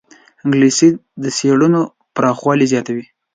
انګلیسي 0.43 0.89
د 1.23 1.25
څېړنو 1.37 1.81
پراخوالی 2.15 2.65
زیاتوي 2.73 3.05